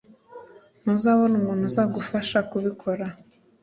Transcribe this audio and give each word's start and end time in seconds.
Ntuzabona 0.81 1.33
umuntu 1.39 1.63
uzagufasha 1.69 2.37
kubikora. 2.49 3.05